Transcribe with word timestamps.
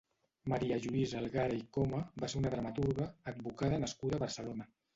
Maria 0.53 0.77
Lluïsa 0.85 1.19
Algarra 1.19 1.59
i 1.59 1.67
Coma 1.77 2.01
va 2.25 2.31
ser 2.33 2.39
una 2.41 2.55
dramaturga, 2.55 3.09
advocada 3.35 3.81
nascuda 3.87 4.21
a 4.21 4.25
Barcelona. 4.29 4.71